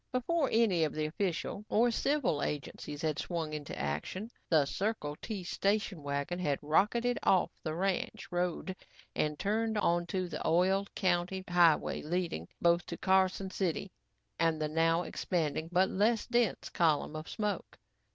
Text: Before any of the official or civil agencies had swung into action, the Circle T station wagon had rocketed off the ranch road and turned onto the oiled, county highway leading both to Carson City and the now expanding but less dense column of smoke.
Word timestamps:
Before 0.11 0.49
any 0.51 0.83
of 0.83 0.93
the 0.95 1.05
official 1.05 1.63
or 1.69 1.91
civil 1.91 2.41
agencies 2.41 3.03
had 3.03 3.19
swung 3.19 3.53
into 3.53 3.77
action, 3.77 4.31
the 4.49 4.65
Circle 4.65 5.15
T 5.21 5.43
station 5.43 6.01
wagon 6.01 6.39
had 6.39 6.57
rocketed 6.63 7.19
off 7.21 7.51
the 7.61 7.75
ranch 7.75 8.31
road 8.31 8.75
and 9.15 9.37
turned 9.37 9.77
onto 9.77 10.27
the 10.27 10.41
oiled, 10.43 10.91
county 10.95 11.43
highway 11.47 12.01
leading 12.01 12.47
both 12.59 12.83
to 12.87 12.97
Carson 12.97 13.51
City 13.51 13.91
and 14.39 14.59
the 14.59 14.69
now 14.69 15.03
expanding 15.03 15.69
but 15.71 15.87
less 15.87 16.25
dense 16.25 16.69
column 16.69 17.15
of 17.15 17.29
smoke. 17.29 17.77